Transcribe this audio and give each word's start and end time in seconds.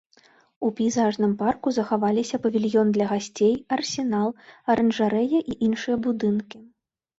У 0.67 0.69
пейзажным 0.77 1.35
парку 1.41 1.73
захаваліся 1.77 2.39
павільён 2.47 2.87
для 2.97 3.05
гасцей, 3.13 3.53
арсенал, 3.79 4.29
аранжарэя 4.77 5.39
і 5.51 5.61
іншыя 5.71 5.95
будынкі. 6.11 6.57